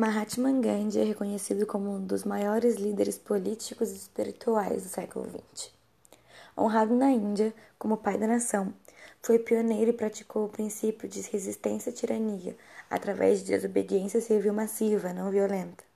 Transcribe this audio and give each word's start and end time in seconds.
Mahatma 0.00 0.52
Gandhi 0.52 1.00
é 1.00 1.02
reconhecido 1.02 1.66
como 1.66 1.90
um 1.90 2.00
dos 2.00 2.22
maiores 2.22 2.76
líderes 2.76 3.18
políticos 3.18 3.90
e 3.90 3.96
espirituais 3.96 4.84
do 4.84 4.88
século 4.88 5.26
XX. 5.28 5.72
Honrado 6.56 6.94
na 6.94 7.10
Índia 7.10 7.52
como 7.76 7.96
pai 7.96 8.16
da 8.16 8.28
nação, 8.28 8.72
foi 9.20 9.40
pioneiro 9.40 9.90
e 9.90 9.92
praticou 9.92 10.44
o 10.44 10.48
princípio 10.48 11.08
de 11.08 11.20
resistência 11.22 11.90
à 11.90 11.92
tirania 11.92 12.56
através 12.88 13.40
de 13.40 13.46
desobediência 13.46 14.20
civil 14.20 14.54
massiva, 14.54 15.12
não 15.12 15.32
violenta 15.32 15.87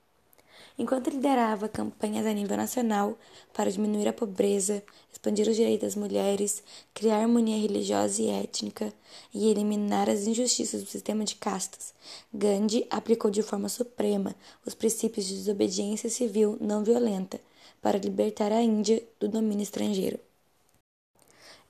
enquanto 0.78 1.10
liderava 1.10 1.68
campanhas 1.68 2.26
a 2.26 2.32
nível 2.32 2.56
nacional 2.56 3.18
para 3.52 3.70
diminuir 3.70 4.08
a 4.08 4.12
pobreza, 4.12 4.82
expandir 5.12 5.48
os 5.48 5.56
direitos 5.56 5.88
das 5.88 5.96
mulheres, 5.96 6.62
criar 6.94 7.20
harmonia 7.20 7.60
religiosa 7.60 8.20
e 8.22 8.30
étnica 8.30 8.92
e 9.32 9.48
eliminar 9.48 10.08
as 10.08 10.26
injustiças 10.26 10.82
do 10.82 10.88
sistema 10.88 11.24
de 11.24 11.36
castas. 11.36 11.94
Gandhi 12.32 12.86
aplicou 12.90 13.30
de 13.30 13.42
forma 13.42 13.68
suprema 13.68 14.34
os 14.66 14.74
princípios 14.74 15.26
de 15.26 15.34
desobediência 15.34 16.10
civil 16.10 16.56
não 16.60 16.82
violenta 16.82 17.40
para 17.80 17.98
libertar 17.98 18.52
a 18.52 18.62
Índia 18.62 19.02
do 19.18 19.28
domínio 19.28 19.62
estrangeiro. 19.62 20.18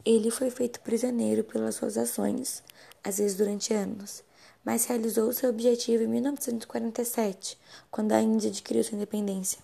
Ele 0.05 0.31
foi 0.31 0.51
feito 0.51 0.81
prisioneiro 0.81 1.45
pelas 1.45 1.77
suas 1.77 1.97
ações, 1.97 2.63
às 3.05 3.19
vezes 3.19 3.37
durante 3.37 3.73
anos 3.73 4.23
mas 4.65 4.85
realizou 4.85 5.33
seu 5.33 5.51
objetivo 5.51 6.05
em 6.05 6.07
1947, 6.07 7.59
quando 7.91 8.13
a 8.13 8.21
Índia 8.21 8.51
adquiriu 8.51 8.85
sua 8.85 8.97
independência. 8.97 9.59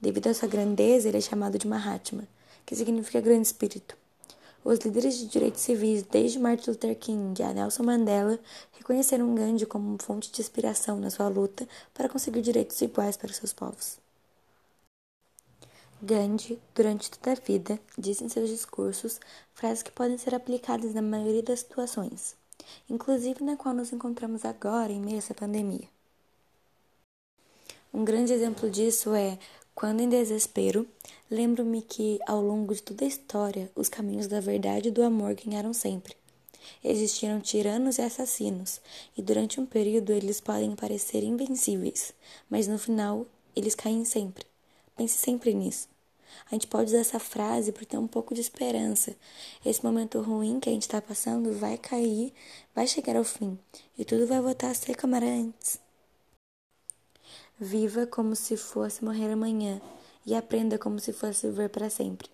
Devido 0.00 0.28
à 0.28 0.34
sua 0.34 0.48
grandeza, 0.48 1.08
ele 1.08 1.18
é 1.18 1.20
chamado 1.20 1.58
de 1.58 1.66
Mahatma, 1.66 2.26
que 2.64 2.76
significa 2.76 3.20
grande 3.20 3.48
espírito. 3.48 3.96
Os 4.64 4.78
líderes 4.80 5.18
de 5.18 5.26
direitos 5.26 5.60
civis, 5.60 6.02
desde 6.02 6.38
Martin 6.38 6.70
Luther 6.70 6.96
King 6.96 7.42
a 7.42 7.52
Nelson 7.52 7.82
Mandela, 7.82 8.38
reconheceram 8.72 9.34
Gandhi 9.34 9.66
como 9.66 9.96
fonte 10.00 10.30
de 10.30 10.40
inspiração 10.40 11.00
na 11.00 11.10
sua 11.10 11.28
luta 11.28 11.66
para 11.94 12.08
conseguir 12.08 12.42
direitos 12.42 12.80
iguais 12.80 13.16
para 13.16 13.32
seus 13.32 13.52
povos. 13.52 13.98
Gandhi, 16.00 16.60
durante 16.74 17.10
toda 17.10 17.32
a 17.32 17.34
vida, 17.34 17.80
disse 17.96 18.22
em 18.22 18.28
seus 18.28 18.48
discursos 18.48 19.18
frases 19.52 19.82
que 19.82 19.90
podem 19.90 20.16
ser 20.16 20.34
aplicadas 20.34 20.94
na 20.94 21.02
maioria 21.02 21.42
das 21.42 21.60
situações 21.60 22.36
inclusive 22.88 23.42
na 23.42 23.56
qual 23.56 23.74
nos 23.74 23.92
encontramos 23.92 24.44
agora 24.44 24.92
em 24.92 25.00
meio 25.00 25.16
a 25.16 25.18
essa 25.18 25.34
pandemia. 25.34 25.88
Um 27.92 28.04
grande 28.04 28.32
exemplo 28.32 28.70
disso 28.70 29.14
é 29.14 29.38
quando 29.74 30.00
em 30.00 30.08
desespero, 30.08 30.86
lembro-me 31.30 31.82
que 31.82 32.18
ao 32.26 32.42
longo 32.42 32.74
de 32.74 32.82
toda 32.82 33.04
a 33.04 33.08
história, 33.08 33.70
os 33.76 33.88
caminhos 33.88 34.26
da 34.26 34.40
verdade 34.40 34.88
e 34.88 34.90
do 34.90 35.02
amor 35.02 35.34
ganharam 35.34 35.72
sempre. 35.72 36.16
Existiram 36.82 37.40
tiranos 37.40 37.98
e 37.98 38.02
assassinos, 38.02 38.80
e 39.16 39.22
durante 39.22 39.60
um 39.60 39.66
período 39.66 40.12
eles 40.12 40.40
podem 40.40 40.74
parecer 40.74 41.22
invencíveis, 41.22 42.12
mas 42.50 42.66
no 42.66 42.78
final 42.78 43.26
eles 43.54 43.74
caem 43.74 44.04
sempre. 44.04 44.44
Pense 44.96 45.16
sempre 45.16 45.54
nisso. 45.54 45.88
A 46.50 46.54
gente 46.54 46.66
pode 46.66 46.90
usar 46.90 46.98
essa 46.98 47.18
frase 47.18 47.72
por 47.72 47.84
ter 47.84 47.98
um 47.98 48.06
pouco 48.06 48.34
de 48.34 48.40
esperança. 48.40 49.14
Esse 49.64 49.84
momento 49.84 50.20
ruim 50.20 50.60
que 50.60 50.68
a 50.68 50.72
gente 50.72 50.82
está 50.82 51.00
passando 51.00 51.52
vai 51.52 51.76
cair, 51.76 52.32
vai 52.74 52.86
chegar 52.86 53.16
ao 53.16 53.24
fim 53.24 53.58
e 53.98 54.04
tudo 54.04 54.26
vai 54.26 54.40
voltar 54.40 54.70
a 54.70 54.74
ser 54.74 54.96
como 54.96 55.14
era 55.16 55.26
antes. 55.26 55.78
Viva 57.58 58.06
como 58.06 58.36
se 58.36 58.56
fosse 58.56 59.04
morrer 59.04 59.30
amanhã 59.32 59.80
e 60.24 60.34
aprenda 60.34 60.78
como 60.78 61.00
se 61.00 61.12
fosse 61.12 61.46
viver 61.48 61.68
para 61.68 61.90
sempre. 61.90 62.28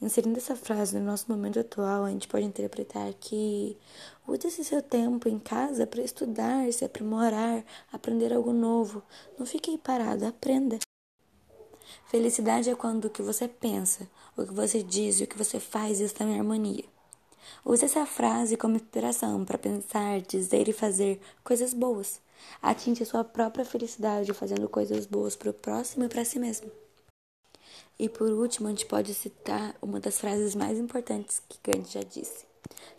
Inserindo 0.00 0.38
essa 0.38 0.56
frase 0.56 0.98
no 0.98 1.04
nosso 1.06 1.30
momento 1.30 1.60
atual, 1.60 2.04
a 2.04 2.10
gente 2.10 2.28
pode 2.28 2.44
interpretar 2.44 3.12
que 3.14 3.78
use 4.26 4.48
esse 4.48 4.64
seu 4.64 4.82
tempo 4.82 5.28
em 5.28 5.38
casa 5.38 5.86
para 5.86 6.02
estudar, 6.02 6.70
se 6.72 6.84
aprimorar, 6.84 7.64
aprender 7.92 8.32
algo 8.32 8.52
novo. 8.52 9.02
Não 9.38 9.46
fique 9.46 9.70
aí 9.70 9.78
parado, 9.78 10.26
aprenda. 10.26 10.78
Felicidade 12.06 12.70
é 12.70 12.74
quando 12.74 13.06
o 13.06 13.10
que 13.10 13.22
você 13.22 13.48
pensa, 13.48 14.08
o 14.36 14.44
que 14.44 14.52
você 14.52 14.82
diz 14.82 15.20
e 15.20 15.24
o 15.24 15.26
que 15.26 15.38
você 15.38 15.58
faz 15.58 16.00
estão 16.00 16.28
em 16.28 16.38
harmonia. 16.38 16.84
Use 17.64 17.84
essa 17.84 18.06
frase 18.06 18.56
como 18.56 18.76
inspiração 18.76 19.44
para 19.44 19.58
pensar, 19.58 20.20
dizer 20.20 20.68
e 20.68 20.72
fazer 20.72 21.20
coisas 21.42 21.74
boas. 21.74 22.20
Atinge 22.60 23.04
sua 23.04 23.24
própria 23.24 23.64
felicidade 23.64 24.32
fazendo 24.32 24.68
coisas 24.68 25.06
boas 25.06 25.36
para 25.36 25.50
o 25.50 25.54
próximo 25.54 26.04
e 26.04 26.08
para 26.08 26.24
si 26.24 26.38
mesmo. 26.38 26.70
E 27.98 28.08
por 28.08 28.30
último, 28.30 28.66
a 28.66 28.70
gente 28.70 28.86
pode 28.86 29.14
citar 29.14 29.74
uma 29.80 30.00
das 30.00 30.18
frases 30.18 30.54
mais 30.54 30.78
importantes 30.78 31.40
que 31.48 31.58
Gandhi 31.62 31.92
já 31.92 32.02
disse: 32.02 32.44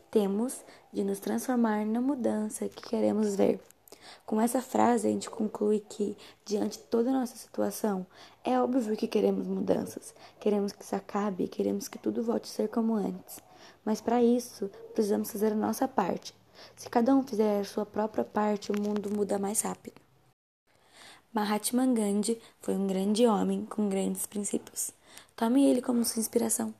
Temos 0.09 0.61
de 0.91 1.03
nos 1.03 1.19
transformar 1.19 1.85
na 1.85 1.99
mudança 1.99 2.69
que 2.69 2.89
queremos 2.89 3.35
ver. 3.35 3.59
Com 4.25 4.39
essa 4.41 4.61
frase, 4.61 5.07
a 5.07 5.11
gente 5.11 5.29
conclui 5.29 5.79
que, 5.79 6.17
diante 6.45 6.77
de 6.77 6.85
toda 6.85 7.09
a 7.09 7.13
nossa 7.13 7.35
situação, 7.35 8.05
é 8.43 8.59
óbvio 8.59 8.95
que 8.95 9.07
queremos 9.07 9.47
mudanças, 9.47 10.13
queremos 10.39 10.71
que 10.71 10.83
isso 10.83 10.95
acabe, 10.95 11.47
queremos 11.47 11.87
que 11.87 11.97
tudo 11.97 12.23
volte 12.23 12.45
a 12.45 12.53
ser 12.53 12.69
como 12.69 12.95
antes. 12.95 13.39
Mas 13.83 14.01
para 14.01 14.21
isso, 14.23 14.69
precisamos 14.93 15.31
fazer 15.31 15.51
a 15.51 15.55
nossa 15.55 15.87
parte. 15.87 16.33
Se 16.75 16.89
cada 16.89 17.15
um 17.15 17.23
fizer 17.23 17.61
a 17.61 17.65
sua 17.65 17.85
própria 17.85 18.23
parte, 18.23 18.71
o 18.71 18.79
mundo 18.79 19.09
muda 19.09 19.37
mais 19.37 19.61
rápido. 19.61 20.01
Mahatma 21.33 21.85
Gandhi 21.85 22.41
foi 22.61 22.75
um 22.75 22.87
grande 22.87 23.27
homem 23.27 23.65
com 23.65 23.89
grandes 23.89 24.25
princípios. 24.25 24.91
Tome 25.35 25.65
ele 25.65 25.81
como 25.81 26.05
sua 26.05 26.21
inspiração. 26.21 26.73